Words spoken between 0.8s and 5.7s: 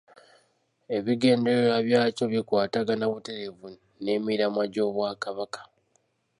Ebigendererwa byakyo bikwatagana butereevu n’emiramwa gy’Obwakabaka.